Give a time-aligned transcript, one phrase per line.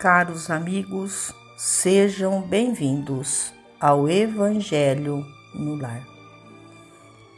[0.00, 5.22] Caros amigos, sejam bem-vindos ao Evangelho
[5.54, 6.02] no Lar.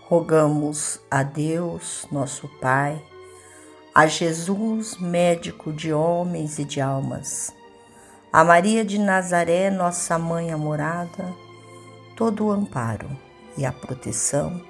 [0.02, 3.02] Rogamos a Deus, nosso Pai,
[3.93, 7.53] a Jesus, médico de homens e de almas,
[8.32, 11.34] a Maria de Nazaré, nossa mãe amorada,
[12.14, 13.11] todo o amparo
[13.58, 14.62] e a proteção,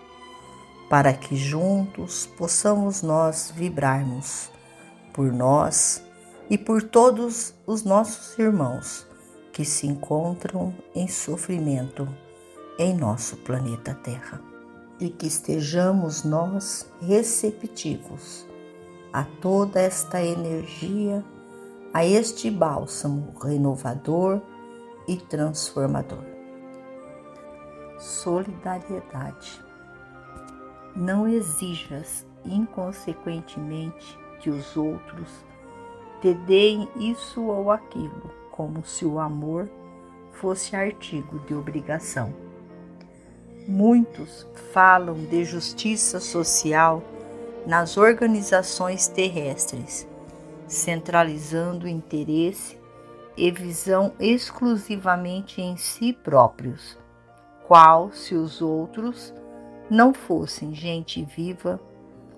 [0.88, 4.50] para que juntos possamos nós vibrarmos
[5.12, 6.02] por nós
[6.52, 9.06] e por todos os nossos irmãos
[9.54, 12.06] que se encontram em sofrimento
[12.78, 14.38] em nosso planeta Terra.
[15.00, 18.46] E que estejamos nós receptivos
[19.14, 21.24] a toda esta energia,
[21.90, 24.42] a este bálsamo renovador
[25.08, 26.22] e transformador.
[27.98, 29.58] Solidariedade.
[30.94, 35.30] Não exijas inconsequentemente que os outros
[36.22, 39.68] te deem isso ou aquilo, como se o amor
[40.30, 42.32] fosse artigo de obrigação.
[43.66, 47.02] Muitos falam de justiça social
[47.66, 50.06] nas organizações terrestres,
[50.68, 52.78] centralizando o interesse
[53.36, 56.96] e visão exclusivamente em si próprios,
[57.66, 59.34] qual se os outros
[59.90, 61.80] não fossem gente viva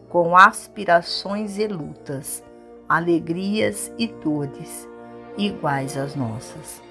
[0.08, 2.42] com aspirações e lutas
[2.88, 4.88] alegrias e dores
[5.36, 6.82] iguais às nossas.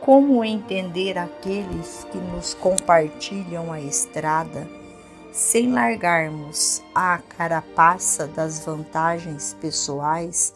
[0.00, 4.66] Como entender aqueles que nos compartilham a estrada
[5.32, 10.54] sem largarmos a carapaça das vantagens pessoais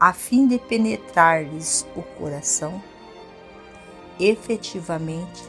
[0.00, 2.82] a fim de penetrar-lhes o coração?
[4.18, 5.42] Efetivamente,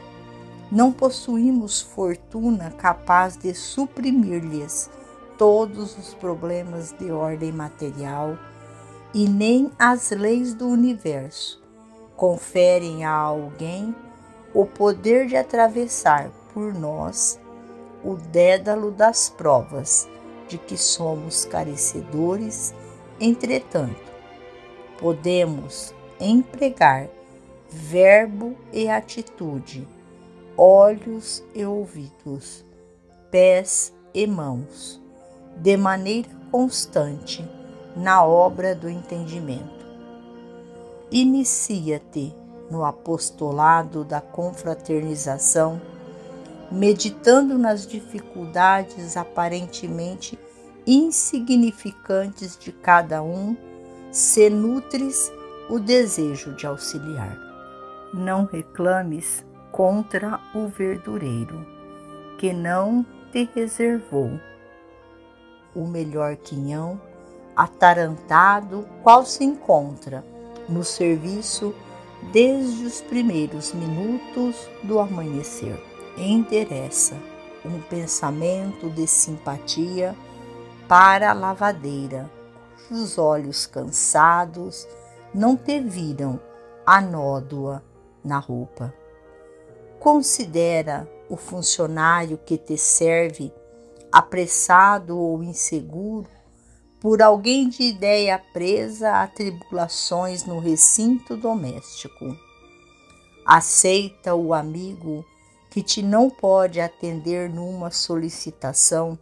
[0.71, 4.89] não possuímos fortuna capaz de suprimir-lhes
[5.37, 8.37] todos os problemas de ordem material
[9.13, 11.61] e nem as leis do universo
[12.15, 13.95] conferem a alguém
[14.53, 17.39] o poder de atravessar por nós
[18.03, 20.07] o dédalo das provas
[20.47, 22.73] de que somos carecedores,
[23.19, 24.11] entretanto,
[24.99, 27.07] podemos empregar
[27.69, 29.87] verbo e atitude,
[30.55, 32.63] olhos e ouvidos,
[33.31, 35.02] pés e mãos
[35.57, 37.43] de maneira constante
[37.95, 39.83] na obra do entendimento.
[41.11, 42.33] Inicia-te
[42.69, 45.79] no apostolado da confraternização,
[46.71, 50.39] meditando nas dificuldades aparentemente
[50.87, 53.55] insignificantes de cada um,
[54.11, 55.31] se nutres
[55.69, 57.37] o desejo de auxiliar.
[58.13, 61.65] Não reclames contra o verdureiro,
[62.37, 64.39] que não te reservou
[65.75, 66.99] o melhor quinhão,
[67.55, 70.23] atarantado, qual se encontra
[70.67, 71.73] no serviço
[72.31, 75.81] desde os primeiros minutos do amanhecer.
[76.17, 77.15] Endereça
[77.65, 80.15] um pensamento de simpatia
[80.87, 82.29] para a lavadeira,
[82.87, 84.87] cujos olhos cansados
[85.33, 86.39] não te viram
[86.85, 87.83] a nódoa
[88.23, 88.93] na roupa.
[89.99, 93.51] Considera o funcionário que te serve
[94.13, 96.29] apressado ou inseguro,
[96.99, 102.37] por alguém de ideia presa a tribulações no recinto doméstico.
[103.43, 105.25] Aceita o amigo
[105.71, 109.17] que te não pode atender numa solicitação,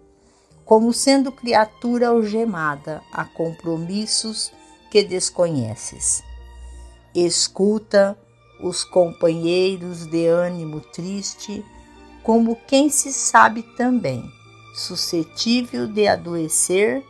[0.66, 4.52] como sendo criatura algemada a compromissos
[4.92, 6.22] que desconheces.
[7.16, 8.18] Escuta
[8.62, 11.66] os companheiros de ânimo triste,
[12.22, 14.41] como quem se sabe também
[14.74, 17.04] suscetível de adoecer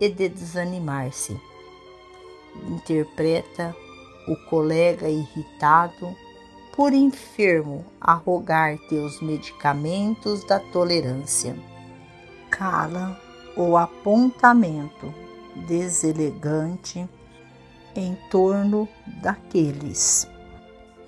[0.00, 1.40] e de desanimar-se.
[2.68, 3.74] Interpreta
[4.26, 6.14] o colega irritado
[6.74, 11.56] por enfermo a rogar-te os medicamentos da tolerância.
[12.50, 13.20] Cala
[13.56, 15.12] o apontamento
[15.66, 17.08] deselegante
[17.94, 18.88] em torno
[19.20, 20.28] daqueles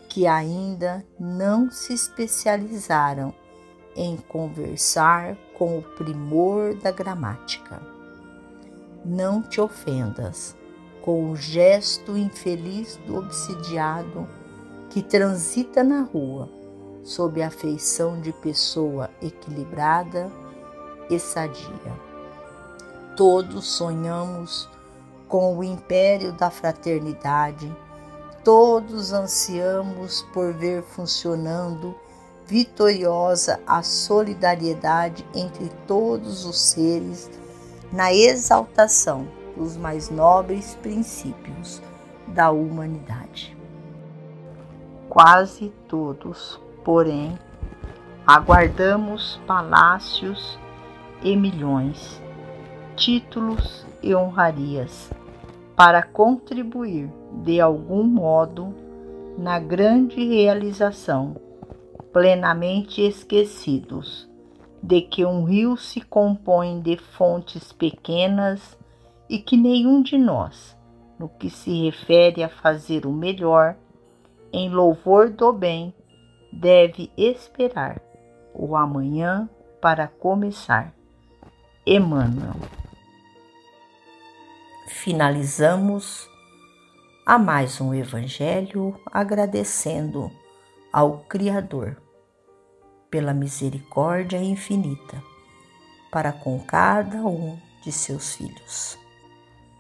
[0.09, 3.33] que ainda não se especializaram
[3.97, 7.81] em conversar com o primor da gramática.
[9.05, 10.57] Não te ofendas
[11.03, 14.27] com o gesto infeliz do obsidiado
[14.91, 16.49] que transita na rua
[17.05, 20.33] sob a feição de pessoa equilibrada
[21.09, 21.93] e sadia.
[23.17, 24.69] Todos sonhamos
[25.29, 27.73] com o império da fraternidade,
[28.43, 31.95] todos ansiamos por ver funcionando
[32.47, 37.31] vitoriosa a solidariedade entre todos os seres
[37.93, 41.83] na exaltação dos mais nobres princípios
[42.29, 43.57] da humanidade.
[45.09, 47.39] Quase todos, porém,
[48.27, 50.59] aguardamos palácios
[51.23, 52.21] e milhões,
[52.97, 55.11] títulos e honrarias
[55.77, 57.11] para contribuir
[57.43, 58.75] de algum modo
[59.37, 61.37] na grande realização,
[62.13, 64.29] plenamente esquecidos
[64.83, 68.77] de que um rio se compõe de fontes pequenas
[69.29, 70.77] e que nenhum de nós,
[71.19, 73.77] no que se refere a fazer o melhor,
[74.53, 75.95] em louvor do bem,
[76.53, 78.03] deve esperar
[78.53, 79.49] o amanhã
[79.81, 80.93] para começar.
[81.87, 82.57] Emmanuel.
[84.87, 86.29] Finalizamos
[87.25, 90.31] a mais um Evangelho agradecendo
[90.93, 91.97] ao Criador
[93.11, 95.23] pela misericórdia infinita
[96.11, 98.99] para com cada um de seus filhos.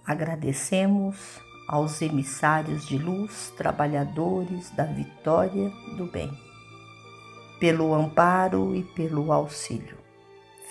[0.06, 1.38] Agradecemos
[1.68, 6.32] aos emissários de luz, trabalhadores da vitória do bem,
[7.60, 9.98] pelo amparo e pelo auxílio.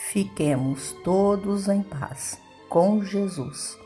[0.10, 3.78] Fiquemos todos em paz com Jesus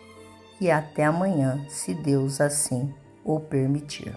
[0.62, 2.94] e até amanhã, se Deus assim
[3.26, 4.16] o permitir.